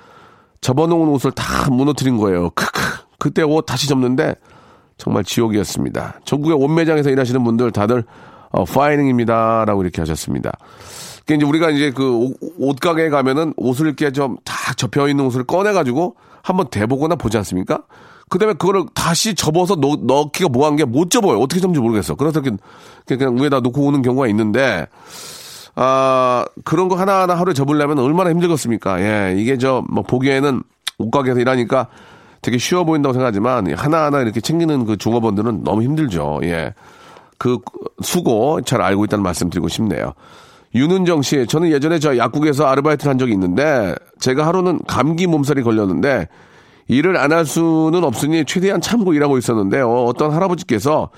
접어놓은 0.60 1.08
옷을 1.08 1.32
다 1.32 1.70
무너뜨린 1.70 2.16
거예요. 2.16 2.50
크크. 2.50 2.80
그때 3.18 3.42
옷 3.42 3.62
다시 3.66 3.88
접는데 3.88 4.34
정말 4.98 5.25
지옥이었습니다. 5.25 6.20
전국의 6.25 6.56
옷 6.56 6.68
매장에서 6.68 7.10
일하시는 7.10 7.42
분들 7.44 7.70
다들 7.72 8.04
어, 8.50 8.64
파이닝입니다라고 8.64 9.82
이렇게 9.82 10.00
하셨습니다. 10.02 10.52
그러니까 11.26 11.34
이제 11.34 11.44
우리가 11.48 11.70
이제 11.70 11.90
그 11.90 12.32
옷가게에 12.58 13.08
가면은 13.10 13.52
옷을 13.56 13.86
이렇게 13.86 14.10
좀 14.12 14.36
다 14.44 14.72
접혀 14.75 15.08
있는 15.08 15.25
옷을 15.26 15.44
꺼내 15.44 15.72
가지고 15.72 16.16
한번 16.42 16.68
대보거나 16.70 17.16
보지 17.16 17.36
않습니까? 17.38 17.82
그 18.28 18.38
다음에 18.38 18.54
그거를 18.54 18.84
다시 18.94 19.34
접어서 19.36 19.76
넣, 19.76 19.96
넣기가 20.02 20.48
뭐한 20.48 20.75
게 20.76 20.84
못 20.84 21.10
접어요. 21.10 21.38
어떻게 21.40 21.60
접는지 21.60 21.80
모르겠어. 21.80 22.16
그래서 22.16 22.40
그냥, 22.40 22.58
그냥 23.06 23.36
위에다 23.40 23.60
놓고 23.60 23.82
오는 23.82 24.02
경우가 24.02 24.26
있는데, 24.28 24.86
아, 25.76 26.45
그런 26.64 26.88
거 26.88 26.97
하나하나 26.97 27.35
하루에 27.35 27.52
접으려면 27.54 27.99
얼마나 27.99 28.30
힘들겠습니까? 28.30 29.00
예, 29.02 29.35
이게 29.38 29.59
저, 29.59 29.85
뭐, 29.90 30.02
보기에는 30.02 30.62
옷가게에서 30.99 31.38
일하니까 31.40 31.88
되게 32.40 32.56
쉬워 32.59 32.85
보인다고 32.85 33.12
생각하지만, 33.12 33.73
하나하나 33.75 34.21
이렇게 34.21 34.40
챙기는 34.40 34.87
그 34.87 34.97
종업원들은 34.97 35.64
너무 35.64 35.83
힘들죠. 35.83 36.40
예. 36.45 36.73
그 37.38 37.59
수고 38.02 38.62
잘 38.62 38.80
알고 38.80 39.04
있다는 39.04 39.23
말씀 39.23 39.50
드리고 39.50 39.68
싶네요. 39.68 40.14
윤은정 40.75 41.21
씨, 41.23 41.47
저는 41.47 41.71
예전에 41.71 41.99
저 41.99 42.16
약국에서 42.16 42.66
아르바이트를 42.66 43.11
한 43.11 43.18
적이 43.18 43.33
있는데, 43.33 43.95
제가 44.18 44.47
하루는 44.47 44.80
감기 44.87 45.26
몸살이 45.26 45.62
걸렸는데, 45.62 46.28
일을 46.88 47.16
안 47.18 47.33
할 47.33 47.45
수는 47.45 48.04
없으니 48.04 48.45
최대한 48.47 48.80
참고 48.80 49.12
일하고 49.12 49.37
있었는데요. 49.37 50.04
어떤 50.04 50.30
할아버지께서 50.33 51.11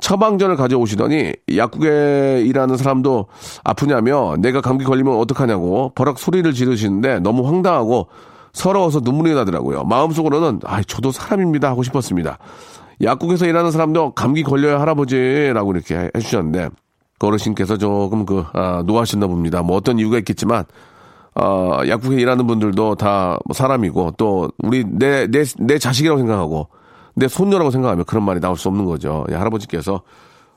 처방전을 0.00 0.56
가져오시더니 0.56 1.32
약국에 1.56 2.42
일하는 2.46 2.76
사람도 2.76 3.26
아프냐며 3.62 4.36
내가 4.38 4.60
감기 4.60 4.84
걸리면 4.84 5.16
어떡하냐고 5.16 5.92
버럭 5.94 6.18
소리를 6.18 6.52
지르시는데 6.52 7.20
너무 7.20 7.46
황당하고 7.46 8.08
서러워서 8.52 9.00
눈물이 9.02 9.34
나더라고요. 9.34 9.84
마음속으로는 9.84 10.60
아, 10.64 10.82
저도 10.82 11.10
사람입니다 11.12 11.68
하고 11.68 11.82
싶었습니다. 11.82 12.38
약국에서 13.02 13.46
일하는 13.46 13.70
사람도 13.70 14.12
감기 14.12 14.42
걸려야 14.42 14.80
할아버지라고 14.80 15.72
이렇게 15.72 16.10
해주셨는데 16.14 16.68
그 17.18 17.26
어르신께서 17.26 17.76
조금 17.78 18.24
그 18.26 18.44
아, 18.52 18.82
노하셨나 18.86 19.26
봅니다. 19.26 19.62
뭐 19.62 19.76
어떤 19.76 19.98
이유가 19.98 20.18
있겠지만 20.18 20.64
어, 21.34 21.80
약국에 21.88 22.16
일하는 22.20 22.46
분들도 22.46 22.94
다뭐 22.94 23.38
사람이고 23.52 24.12
또 24.16 24.50
우리 24.62 24.84
내 24.84 25.26
내 25.26 25.42
내 25.58 25.78
자식이라고 25.78 26.18
생각하고 26.20 26.68
내 27.14 27.28
손녀라고 27.28 27.70
생각하면 27.70 28.04
그런 28.04 28.24
말이 28.24 28.40
나올 28.40 28.56
수 28.56 28.68
없는 28.68 28.84
거죠. 28.84 29.24
예, 29.30 29.34
할아버지께서 29.34 30.02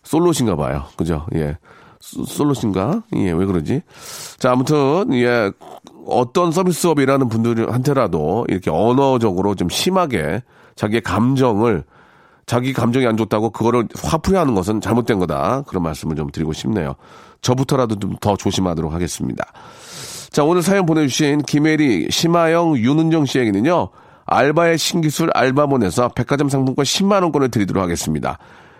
솔로신가 0.04 0.56
봐요. 0.56 0.84
그죠? 0.96 1.26
예. 1.36 1.58
솔로신가? 2.00 3.04
예, 3.16 3.32
왜 3.32 3.46
그러지? 3.46 3.82
자, 4.38 4.52
아무튼, 4.52 5.14
예, 5.14 5.52
어떤 6.06 6.52
서비스업에 6.52 7.04
일하는 7.04 7.28
분들한테라도 7.28 8.46
이렇게 8.50 8.70
언어적으로 8.72 9.56
좀 9.56 9.68
심하게 9.70 10.42
자기의 10.76 11.02
감정을 11.02 11.84
자기 12.46 12.72
감정이 12.72 13.06
안 13.06 13.18
좋다고 13.18 13.50
그거를 13.50 13.88
화풀이하는 14.02 14.56
것은 14.56 14.80
잘못된 14.80 15.20
거다. 15.20 15.64
그런 15.68 15.84
말씀을 15.84 16.16
좀 16.16 16.30
드리고 16.32 16.54
싶네요. 16.54 16.96
저부터라도 17.42 18.00
좀 18.00 18.16
더 18.22 18.38
조심하도록 18.38 18.94
하겠습니다. 18.94 19.44
자, 20.32 20.44
오늘 20.46 20.62
사연 20.62 20.86
보내주신 20.86 21.42
김혜리, 21.42 22.08
심하영, 22.10 22.78
윤은정 22.78 23.26
씨에게는요, 23.26 23.90
알바의 24.28 24.78
신기술 24.78 25.32
알바몬에서 25.34 26.10
백화점 26.10 26.50
상품권 26.50 26.84
10만 26.84 27.24
원권을 27.24 27.50
드리도록 27.50 27.82
하겠습니다. 27.82 28.38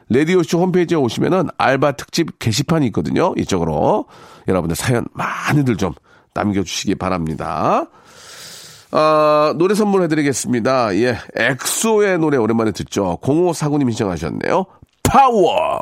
레디오쇼 0.10 0.60
홈페이지에 0.60 0.98
오시면은 0.98 1.50
알바 1.58 1.94
특집 1.94 2.40
게시판이 2.40 2.86
있거든요. 2.88 3.34
이쪽으로. 3.38 4.06
여러분들 4.48 4.76
사연 4.76 5.06
많이들 5.14 5.78
좀 5.78 5.94
남겨주시기 6.34 6.96
바랍니다. 6.96 7.88
아, 8.92 9.54
노래 9.58 9.76
선물해드리겠습니다. 9.76 10.96
예, 10.96 11.18
엑소의 11.36 12.20
노래 12.20 12.38
오랜만에 12.38 12.72
듣죠. 12.72 13.18
0549님 13.22 13.92
신청하셨네요. 13.92 14.66
파워! 15.04 15.82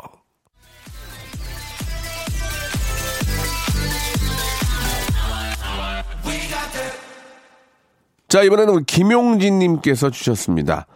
자, 8.28 8.42
이번에는 8.42 8.84
김용진님께서 8.84 10.10
주셨습니다. 10.10 10.86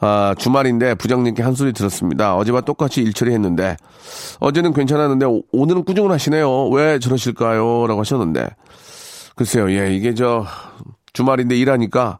아, 0.00 0.34
주말인데 0.36 0.96
부장님께 0.96 1.42
한 1.42 1.54
소리 1.54 1.72
들었습니다. 1.72 2.36
어제와 2.36 2.62
똑같이 2.62 3.02
일 3.02 3.12
처리했는데 3.12 3.76
어제는 4.40 4.72
괜찮았는데 4.72 5.26
오, 5.26 5.42
오늘은 5.52 5.84
꾸중을 5.84 6.10
하시네요. 6.10 6.68
왜 6.70 6.98
저러실까요? 6.98 7.86
라고 7.86 8.00
하셨는데 8.00 8.48
글쎄요. 9.36 9.70
예, 9.70 9.94
이게 9.94 10.14
저 10.14 10.44
주말인데 11.12 11.56
일하니까 11.56 12.18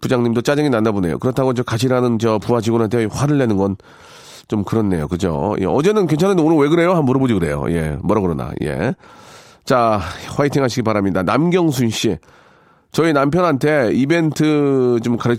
부장님도 0.00 0.40
짜증이 0.40 0.70
났나 0.70 0.92
보네요. 0.92 1.18
그렇다고 1.18 1.52
저 1.52 1.64
일하는 1.82 2.18
저 2.18 2.38
부하 2.38 2.60
직원한테 2.60 3.06
화를 3.10 3.36
내는 3.38 3.56
건 3.56 3.76
좀 4.48 4.64
그렇네요. 4.64 5.06
그죠? 5.08 5.54
예, 5.60 5.66
어제는 5.66 6.06
괜찮은데 6.06 6.42
오늘 6.42 6.56
왜 6.56 6.68
그래요? 6.68 6.90
한번 6.90 7.04
물어보지 7.04 7.34
그래요. 7.34 7.66
예, 7.68 7.96
뭐라 8.02 8.22
그러나. 8.22 8.50
예. 8.62 8.94
자, 9.64 10.00
화이팅 10.36 10.62
하시기 10.62 10.82
바랍니다. 10.82 11.22
남경순 11.22 11.90
씨. 11.90 12.16
저희 12.92 13.12
남편한테 13.12 13.90
이벤트 13.92 14.98
좀 15.04 15.16
가르, 15.16 15.36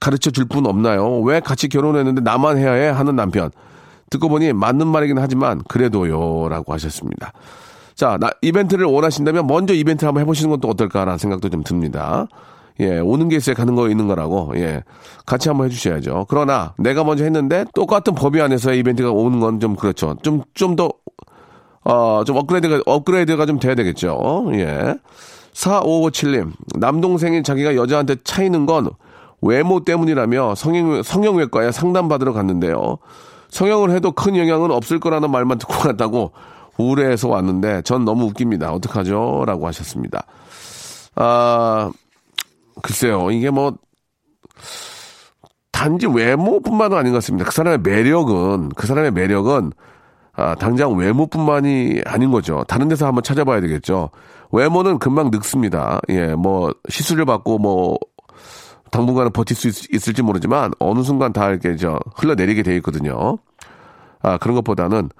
가르쳐 0.00 0.30
줄 0.30 0.46
분 0.46 0.66
없나요? 0.66 1.20
왜 1.20 1.40
같이 1.40 1.68
결혼했는데 1.68 2.20
나만 2.22 2.58
해야 2.58 2.72
해? 2.72 2.88
하는 2.88 3.16
남편. 3.16 3.50
듣고 4.10 4.28
보니 4.28 4.52
맞는 4.52 4.86
말이긴 4.86 5.18
하지만 5.18 5.62
그래도요. 5.68 6.48
라고 6.48 6.72
하셨습니다. 6.74 7.32
자, 7.94 8.16
나, 8.20 8.30
이벤트를 8.42 8.86
원하신다면 8.86 9.46
먼저 9.46 9.74
이벤트를 9.74 10.08
한번 10.08 10.22
해보시는 10.22 10.50
것도 10.50 10.68
어떨까라는 10.68 11.18
생각도 11.18 11.48
좀 11.48 11.62
듭니다. 11.62 12.26
예, 12.80 12.98
오는 12.98 13.28
게 13.28 13.36
있어야 13.36 13.54
가는 13.54 13.74
거 13.74 13.88
있는 13.88 14.08
거라고, 14.08 14.52
예. 14.56 14.82
같이 15.26 15.48
한번 15.48 15.66
해주셔야죠. 15.66 16.26
그러나 16.28 16.72
내가 16.78 17.04
먼저 17.04 17.22
했는데 17.24 17.64
똑같은 17.74 18.14
법위 18.14 18.40
안에서 18.40 18.72
이벤트가 18.72 19.10
오는 19.10 19.40
건 19.40 19.60
좀 19.60 19.76
그렇죠. 19.76 20.16
좀, 20.22 20.42
좀 20.54 20.74
더, 20.76 20.90
어, 21.84 22.22
좀 22.26 22.36
업그레이드가, 22.36 22.80
업그레이드가 22.86 23.44
좀 23.46 23.58
돼야 23.58 23.74
되겠죠. 23.74 24.44
예. 24.54 24.94
4557님, 25.54 26.52
남동생이 26.76 27.42
자기가 27.42 27.76
여자한테 27.76 28.16
차이는 28.24 28.66
건 28.66 28.90
외모 29.40 29.84
때문이라며 29.84 30.54
성형, 30.54 31.02
성형외과에 31.02 31.72
상담받으러 31.72 32.32
갔는데요. 32.32 32.98
성형을 33.50 33.90
해도 33.90 34.12
큰 34.12 34.36
영향은 34.36 34.70
없을 34.70 34.98
거라는 34.98 35.30
말만 35.30 35.58
듣고 35.58 35.74
갔다고 35.74 36.32
우울해서 36.78 37.28
왔는데 37.28 37.82
전 37.82 38.04
너무 38.04 38.24
웃깁니다. 38.26 38.72
어떡하죠? 38.72 39.44
라고 39.46 39.66
하셨습니다. 39.66 40.24
아, 41.16 41.90
글쎄요. 42.82 43.30
이게 43.30 43.50
뭐, 43.50 43.74
단지 45.70 46.06
외모뿐만은 46.06 46.96
아닌 46.96 47.12
것 47.12 47.18
같습니다. 47.18 47.44
그 47.44 47.52
사람의 47.52 47.80
매력은, 47.80 48.70
그 48.70 48.86
사람의 48.86 49.10
매력은, 49.10 49.72
아, 50.34 50.54
당장 50.54 50.96
외모뿐만이 50.96 52.02
아닌 52.06 52.30
거죠. 52.30 52.64
다른 52.66 52.88
데서 52.88 53.06
한번 53.06 53.22
찾아봐야 53.22 53.60
되겠죠. 53.60 54.10
외모는 54.50 54.98
금방 54.98 55.30
늙습니다. 55.30 56.00
예, 56.08 56.34
뭐, 56.34 56.72
시술을 56.88 57.24
받고 57.26 57.58
뭐, 57.58 57.98
당분간은 58.90 59.32
버틸 59.32 59.56
수 59.56 59.68
있, 59.68 60.08
을지 60.08 60.22
모르지만, 60.22 60.72
어느 60.78 61.02
순간 61.02 61.32
다 61.32 61.48
이렇게 61.50 61.76
저, 61.76 61.98
흘러내리게 62.16 62.62
돼 62.62 62.76
있거든요. 62.76 63.38
아, 64.22 64.38
그런 64.38 64.54
것보다는, 64.56 65.10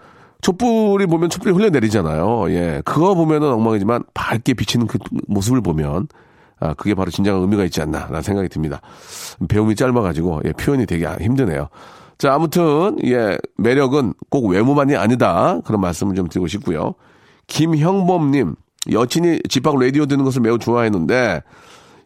촛불이 0.40 1.06
보면 1.06 1.28
촛불이 1.30 1.54
흘러내리잖아요. 1.54 2.50
예, 2.50 2.82
그거 2.84 3.14
보면은 3.14 3.52
엉망이지만, 3.52 4.04
밝게 4.14 4.54
비치는 4.54 4.86
그 4.86 4.98
모습을 5.28 5.60
보면, 5.60 6.08
아, 6.58 6.74
그게 6.74 6.94
바로 6.94 7.10
진정한 7.10 7.42
의미가 7.42 7.64
있지 7.64 7.82
않나라는 7.82 8.22
생각이 8.22 8.48
듭니다. 8.48 8.80
배움이 9.48 9.74
짧아가지고, 9.74 10.42
예, 10.46 10.52
표현이 10.52 10.86
되게 10.86 11.06
힘드네요. 11.20 11.68
자, 12.18 12.34
아무튼, 12.34 12.98
예, 13.04 13.36
매력은 13.56 14.14
꼭 14.30 14.46
외모만이 14.46 14.96
아니다. 14.96 15.60
그런 15.64 15.80
말씀을 15.80 16.14
좀 16.14 16.28
드리고 16.28 16.46
싶고요. 16.46 16.94
김형범님, 17.46 18.54
여친이 18.92 19.40
집 19.48 19.62
밖 19.62 19.78
라디오 19.78 20.06
듣는 20.06 20.24
것을 20.24 20.40
매우 20.42 20.58
좋아했는데 20.58 21.42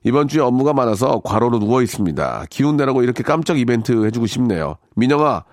이번 0.05 0.29
주에 0.29 0.41
업무가 0.43 0.73
많아서 0.73 1.21
과로로 1.25 1.59
누워 1.59 1.83
있습니다. 1.83 2.45
기운 2.51 2.77
내라고 2.77 3.03
이렇게 3.03 3.23
깜짝 3.23 3.59
이벤트 3.59 4.07
해주고 4.07 4.27
싶네요. 4.27 4.77
민영아, 4.95 5.45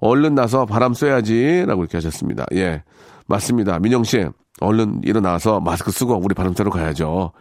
얼른 0.00 0.34
나서 0.34 0.66
바람 0.66 0.94
쐬야지 0.94 1.64
라고 1.66 1.82
이렇게 1.82 1.96
하셨습니다. 1.96 2.46
예, 2.54 2.82
맞습니다. 3.26 3.78
민영 3.78 4.04
씨, 4.04 4.26
얼른 4.60 5.00
일어나서 5.04 5.60
마스크 5.60 5.90
쓰고 5.90 6.20
우리 6.22 6.34
바람 6.34 6.54
쐬러 6.54 6.70
가야죠. 6.70 7.32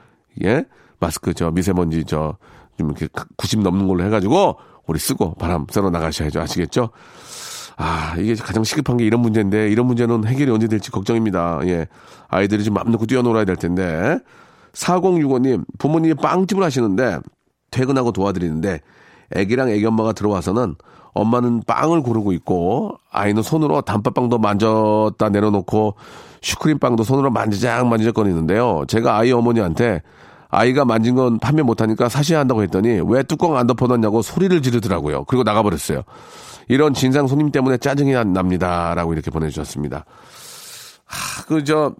예, 0.44 0.66
마스크 1.00 1.34
저 1.34 1.52
미세먼지 1.52 2.06
저 2.06 2.38
좀 2.78 2.90
이렇게 2.90 3.08
90 3.38 3.62
넘는 3.62 3.88
걸로 3.88 4.04
해가지고 4.04 4.58
우리 4.88 5.00
쓰고 5.00 5.36
바람 5.36 5.66
쐬러 5.70 5.90
나가셔야죠. 5.90 6.42
아시겠죠? 6.42 6.90
아, 7.78 8.16
이게 8.20 8.36
가장 8.36 8.64
시급한 8.64 8.98
게 8.98 9.06
이런 9.06 9.22
문제인데, 9.22 9.70
이런 9.70 9.88
문제는 9.88 10.26
해결이 10.28 10.52
언제 10.52 10.68
될지 10.68 10.92
걱정입니다. 10.92 11.62
예. 11.64 11.88
아이들이 12.28 12.64
좀 12.64 12.74
맘 12.74 12.92
놓고 12.92 13.06
뛰어놀아야 13.08 13.46
될 13.46 13.56
텐데. 13.56 14.20
4065님, 14.74 15.66
부모님이 15.80 16.14
빵집을 16.16 16.64
하시는데, 16.64 17.20
퇴근하고 17.72 18.12
도와드리는데, 18.12 18.82
애기랑 19.34 19.70
애기 19.70 19.86
엄마가 19.86 20.14
들어와서는 20.14 20.76
엄마는 21.14 21.64
빵을 21.66 22.04
고르고 22.04 22.34
있고, 22.34 22.98
아이는 23.12 23.42
손으로 23.42 23.82
단팥빵도 23.82 24.38
만졌다 24.38 25.30
내려놓고, 25.30 25.96
슈크림빵도 26.42 27.04
손으로 27.04 27.32
만지작 27.32 27.88
만지작 27.88 28.14
거리는데요. 28.14 28.84
제가 28.88 29.18
아이 29.18 29.32
어머니한테 29.32 30.02
아이가 30.52 30.86
만진 30.86 31.16
건 31.16 31.40
판매 31.40 31.62
못하니까 31.62 32.10
사셔야 32.10 32.40
한다고 32.40 32.62
했더니 32.62 33.02
왜 33.06 33.24
뚜껑 33.24 33.58
안 33.58 33.66
덮어놨냐고 33.68 34.22
소리를 34.22 34.62
지르더라고요. 34.62 35.24
그리고 35.24 35.44
나가버렸어요. 35.44 36.04
이런 36.68 36.94
진상 36.94 37.28
손님 37.28 37.52
때문에 37.52 37.78
짜증이 37.78 38.12
납니다. 38.34 38.94
라고 38.94 39.14
이렇게 39.14 39.32
보내주셨습니다. 39.32 40.06
하, 41.06 41.44
그, 41.46 41.64
저, 41.64 41.96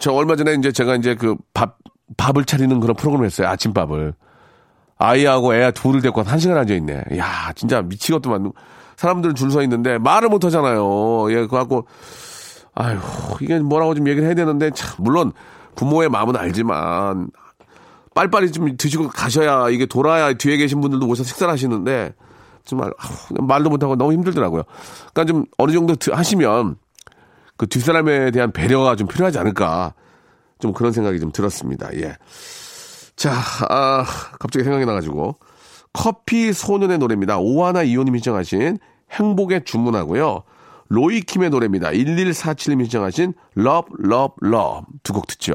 저 0.00 0.12
얼마 0.12 0.36
전에 0.36 0.54
이제 0.54 0.72
제가 0.72 0.96
이제 0.96 1.14
그 1.14 1.36
밥, 1.52 1.78
밥을 2.16 2.44
차리는 2.44 2.80
그런 2.80 2.96
프로그램을 2.96 3.26
했어요. 3.26 3.48
아침밥을. 3.48 4.14
아이하고 4.96 5.54
애 5.54 5.70
둘을 5.72 6.00
데리고 6.00 6.22
한 6.22 6.38
시간 6.38 6.58
앉아있네. 6.58 7.04
야 7.18 7.52
진짜 7.54 7.82
미치겠더만. 7.82 8.52
사람들 8.96 9.34
줄서 9.34 9.62
있는데 9.62 9.96
말을 9.98 10.28
못 10.28 10.44
하잖아요. 10.44 11.30
예, 11.30 11.46
그래갖고, 11.46 11.86
아유, 12.74 12.98
이게 13.40 13.60
뭐라고 13.60 13.94
좀 13.94 14.08
얘기를 14.08 14.26
해야 14.26 14.34
되는데, 14.34 14.72
참, 14.72 14.96
물론 14.98 15.32
부모의 15.76 16.08
마음은 16.08 16.34
알지만, 16.34 17.30
빨리빨리 18.18 18.50
좀 18.50 18.76
드시고 18.76 19.10
가셔야 19.10 19.68
이게 19.68 19.86
돌아야 19.86 20.32
뒤에 20.32 20.56
계신 20.56 20.80
분들도 20.80 21.06
오셔서 21.06 21.28
식사를 21.28 21.52
하시는데 21.52 22.14
정말 22.64 22.92
말도 23.30 23.70
못하고 23.70 23.94
너무 23.94 24.12
힘들더라고요. 24.12 24.64
그러니까 25.14 25.24
좀 25.24 25.44
어느 25.56 25.70
정도 25.70 25.94
하시면 26.10 26.74
그 27.56 27.68
뒷사람에 27.68 28.32
대한 28.32 28.50
배려가 28.50 28.96
좀 28.96 29.06
필요하지 29.06 29.38
않을까 29.38 29.94
좀 30.58 30.72
그런 30.72 30.92
생각이 30.92 31.20
좀 31.20 31.30
들었습니다. 31.30 31.94
예. 31.94 32.16
자, 33.14 33.32
아, 33.68 34.04
갑자기 34.40 34.64
생각이 34.64 34.84
나가지고 34.84 35.36
커피 35.92 36.52
소년의 36.52 36.98
노래입니다. 36.98 37.38
오하나 37.38 37.84
이호님이 37.84 38.18
신청하신 38.18 38.78
행복의 39.12 39.64
주문하고요. 39.64 40.42
로이킴의 40.88 41.50
노래입니다. 41.50 41.90
1147님이 41.90 42.82
신청하신 42.84 43.34
Love, 43.56 43.92
Love, 44.04 44.34
Love 44.42 44.86
두곡 45.04 45.28
듣죠. 45.28 45.54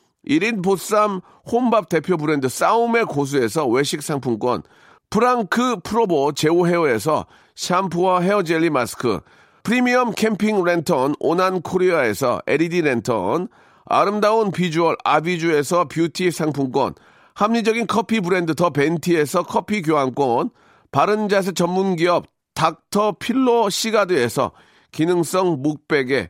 1인 0.27 0.63
보쌈 0.63 1.21
혼밥 1.51 1.89
대표 1.89 2.17
브랜드 2.17 2.47
싸움의 2.47 3.05
고수에서 3.05 3.67
외식 3.67 4.01
상품권, 4.01 4.63
프랑크 5.09 5.77
프로보 5.83 6.31
제오 6.31 6.67
헤어에서 6.67 7.25
샴푸와 7.55 8.21
헤어 8.21 8.43
젤리 8.43 8.69
마스크, 8.69 9.19
프리미엄 9.63 10.11
캠핑 10.13 10.63
랜턴 10.63 11.15
오난 11.19 11.61
코리아에서 11.61 12.41
LED 12.47 12.81
랜턴, 12.81 13.47
아름다운 13.85 14.51
비주얼 14.51 14.95
아비주에서 15.03 15.85
뷰티 15.85 16.31
상품권, 16.31 16.93
합리적인 17.33 17.87
커피 17.87 18.19
브랜드 18.19 18.55
더 18.55 18.69
벤티에서 18.69 19.43
커피 19.43 19.81
교환권, 19.81 20.51
바른 20.91 21.29
자세 21.29 21.51
전문 21.51 21.95
기업 21.95 22.25
닥터 22.53 23.13
필로 23.19 23.69
시가드에서 23.69 24.51
기능성 24.91 25.61
목베개, 25.61 26.29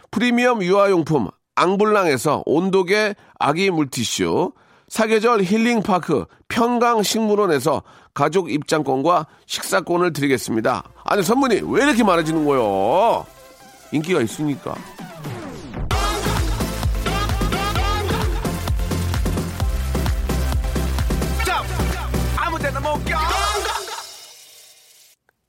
프리미엄 0.11 0.61
유아용품 0.61 1.29
앙블랑에서 1.55 2.43
온도계 2.45 3.15
아기 3.39 3.71
물티슈, 3.71 4.51
사계절 4.89 5.43
힐링파크 5.43 6.25
평강식물원에서 6.49 7.81
가족 8.13 8.51
입장권과 8.51 9.25
식사권을 9.45 10.11
드리겠습니다. 10.11 10.83
아니 11.05 11.23
선물이 11.23 11.61
왜 11.65 11.83
이렇게 11.83 12.03
많아지는 12.03 12.45
거요? 12.45 13.25
인기가 13.93 14.21
있으니까. 14.21 14.75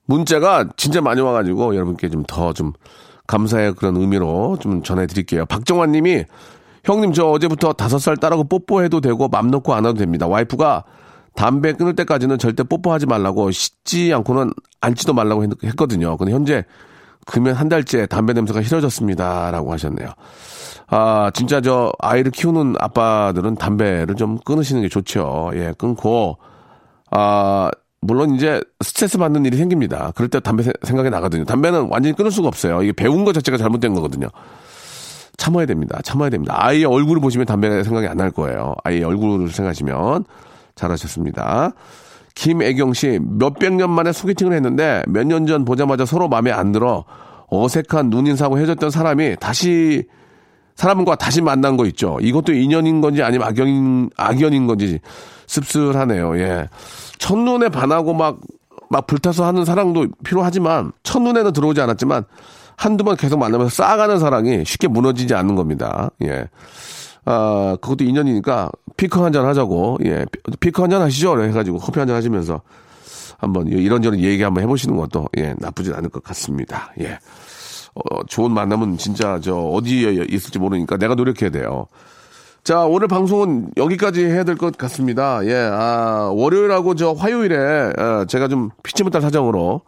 문자가 0.05 0.65
진짜 0.75 1.01
많이 1.01 1.21
와가지고 1.21 1.75
여러분께 1.75 2.09
좀 2.09 2.23
더좀 2.23 2.53
좀 2.53 2.73
감사의 3.27 3.75
그런 3.75 3.97
의미로 3.97 4.57
좀 4.59 4.83
전해드릴게요. 4.83 5.45
박정환 5.45 5.91
님이 5.91 6.25
형님 6.83 7.13
저 7.13 7.27
어제부터 7.27 7.73
다섯 7.73 7.97
살 7.97 8.17
딸하고 8.17 8.43
뽀뽀해도 8.43 9.01
되고 9.01 9.27
맘 9.29 9.49
놓고 9.49 9.73
안 9.73 9.85
해도 9.85 9.95
됩니다. 9.95 10.27
와이프가 10.27 10.83
담배 11.35 11.73
끊을 11.73 11.95
때까지는 11.95 12.37
절대 12.37 12.63
뽀뽀하지 12.63 13.05
말라고 13.05 13.51
씻지 13.51 14.13
않고는 14.13 14.51
앉지도 14.81 15.13
말라고 15.13 15.43
했, 15.43 15.75
거든요 15.75 16.17
근데 16.17 16.31
현재 16.33 16.65
금연 17.25 17.55
한 17.55 17.69
달째 17.69 18.05
담배 18.05 18.33
냄새가 18.33 18.61
싫어졌습니다. 18.61 19.51
라고 19.51 19.71
하셨네요. 19.71 20.09
아, 20.87 21.31
진짜 21.33 21.61
저 21.61 21.91
아이를 21.99 22.31
키우는 22.31 22.75
아빠들은 22.79 23.55
담배를 23.55 24.15
좀 24.15 24.37
끊으시는 24.39 24.81
게 24.81 24.89
좋죠. 24.89 25.51
예, 25.55 25.73
끊고, 25.77 26.37
아, 27.09 27.71
물론 28.03 28.35
이제 28.35 28.61
스트레스 28.83 29.17
받는 29.17 29.45
일이 29.45 29.57
생깁니다. 29.57 30.11
그럴 30.15 30.29
때 30.29 30.39
담배 30.39 30.63
생각이 30.83 31.09
나거든요. 31.09 31.45
담배는 31.45 31.87
완전히 31.89 32.15
끊을 32.15 32.31
수가 32.31 32.47
없어요. 32.47 32.83
이게 32.83 32.91
배운 32.91 33.25
것 33.25 33.33
자체가 33.33 33.57
잘못된 33.57 33.93
거거든요. 33.93 34.27
참아야 35.37 35.65
됩니다. 35.65 35.99
참아야 36.03 36.29
됩니다. 36.29 36.55
아이의 36.57 36.85
얼굴을 36.85 37.21
보시면 37.21 37.45
담배 37.47 37.83
생각이 37.83 38.07
안 38.07 38.17
날 38.17 38.29
거예요. 38.31 38.75
아이의 38.83 39.03
얼굴을 39.03 39.49
생각하시면 39.49 40.25
잘하셨습니다. 40.75 41.71
김애경 42.35 42.93
씨, 42.93 43.19
몇백 43.21 43.73
년 43.73 43.89
만에 43.91 44.11
소개팅을 44.11 44.53
했는데 44.53 45.03
몇 45.07 45.25
년 45.27 45.45
전 45.47 45.65
보자마자 45.65 46.05
서로 46.05 46.27
마음에 46.27 46.51
안 46.51 46.71
들어 46.71 47.05
어색한 47.47 48.09
눈인사고 48.09 48.57
헤어졌던 48.57 48.89
사람이 48.89 49.35
다시 49.39 50.03
사람과 50.75 51.15
다시 51.15 51.41
만난 51.41 51.77
거 51.77 51.85
있죠. 51.87 52.17
이것도 52.21 52.53
인연인 52.53 53.01
건지 53.01 53.21
아니면 53.23 53.47
악연인, 53.47 54.09
악연인 54.17 54.67
건지 54.67 54.99
씁쓸하네요. 55.47 56.37
예. 56.39 56.67
첫눈에 57.19 57.69
반하고 57.69 58.13
막, 58.13 58.39
막 58.89 59.07
불타서 59.07 59.45
하는 59.45 59.65
사랑도 59.65 60.07
필요하지만, 60.23 60.91
첫눈에는 61.03 61.53
들어오지 61.53 61.79
않았지만, 61.81 62.25
한두 62.75 63.03
번 63.03 63.15
계속 63.15 63.37
만나면서 63.37 63.73
쌓아가는 63.73 64.19
사랑이 64.19 64.63
쉽게 64.65 64.87
무너지지 64.87 65.35
않는 65.35 65.55
겁니다. 65.55 66.09
예. 66.23 66.47
아, 67.25 67.77
그것도 67.81 68.03
인연이니까 68.03 68.69
피크 68.97 69.21
한 69.21 69.31
잔 69.31 69.45
하자고, 69.45 69.99
예. 70.05 70.25
피크 70.59 70.81
한 70.81 70.89
잔 70.89 71.01
하시죠. 71.01 71.41
해가지고 71.43 71.77
커피 71.77 71.99
한 71.99 72.07
잔 72.07 72.17
하시면서 72.17 72.61
한번 73.37 73.67
이런저런 73.67 74.19
얘기 74.19 74.41
한번 74.43 74.63
해보시는 74.63 74.95
것도, 74.97 75.27
예, 75.37 75.53
나쁘진 75.59 75.93
않을 75.93 76.09
것 76.09 76.23
같습니다. 76.23 76.91
예. 76.99 77.19
어, 77.95 78.23
좋은 78.27 78.51
만남은 78.51 78.97
진짜 78.97 79.39
저 79.41 79.55
어디에 79.55 80.25
있을지 80.29 80.59
모르니까 80.59 80.97
내가 80.97 81.15
노력해야 81.15 81.49
돼요. 81.51 81.87
자, 82.63 82.85
오늘 82.85 83.07
방송은 83.07 83.71
여기까지 83.77 84.25
해야 84.25 84.43
될 84.43 84.55
것 84.55 84.77
같습니다. 84.77 85.45
예, 85.45 85.53
아, 85.55 86.31
월요일하고 86.33 86.95
저 86.95 87.11
화요일에 87.11 87.93
아, 87.97 88.25
제가 88.25 88.47
좀 88.47 88.69
피치 88.83 89.03
못할 89.03 89.21
사정으로 89.21 89.81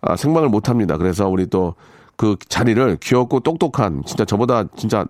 아, 0.00 0.16
생방을 0.16 0.48
못 0.48 0.68
합니다. 0.68 0.96
그래서 0.96 1.28
우리 1.28 1.46
또 1.46 1.74
그 2.16 2.36
자리를 2.48 2.98
귀엽고 3.02 3.40
똑똑한 3.40 4.02
진짜 4.06 4.24
저보다 4.24 4.64
진짜 4.76 5.04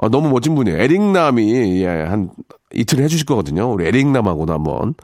아, 0.00 0.08
너무 0.08 0.28
멋진 0.30 0.54
분이에요. 0.54 0.78
에릭남이 0.78 1.82
예, 1.82 1.86
한 1.88 2.30
이틀 2.72 3.00
해주실 3.00 3.26
거거든요. 3.26 3.70
우리 3.72 3.86
에릭남하고도 3.86 4.52
한번 4.52 4.94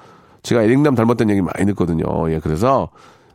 제가 0.42 0.62
에릭남 0.62 0.94
닮았다는 0.94 1.32
얘기 1.34 1.42
많이 1.42 1.66
듣거든요. 1.66 2.04
예, 2.32 2.38
그래서 2.38 2.90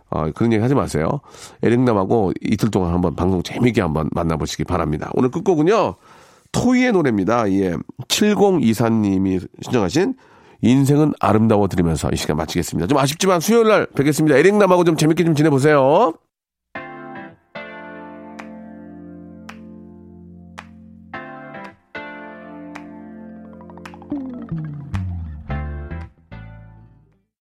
어, 0.10 0.30
그런 0.32 0.54
얘기 0.54 0.62
하지 0.62 0.76
마세요. 0.76 1.22
에릭남하고 1.64 2.34
이틀 2.42 2.70
동안 2.70 2.94
한번 2.94 3.16
방송 3.16 3.42
재미있게 3.42 3.82
한번 3.82 4.10
만나보시기 4.12 4.64
바랍니다. 4.64 5.10
오늘 5.14 5.32
끝곡은요. 5.32 5.96
토이의 6.52 6.92
노래입니다. 6.92 7.52
예. 7.52 7.76
7024님이 8.08 9.48
신청하신 9.62 10.16
인생은 10.62 11.14
아름다워 11.20 11.68
드리면서 11.68 12.10
이 12.14 12.16
시간 12.16 12.38
마치겠습니다. 12.38 12.88
좀 12.88 12.98
아쉽지만 12.98 13.42
수요일 13.42 13.68
날 13.68 13.88
뵙겠습니다. 13.88 14.38
에릭남하고 14.38 14.84
좀 14.86 14.96
재밌게 14.96 15.24
좀 15.26 15.36
지내보세요. 15.36 16.14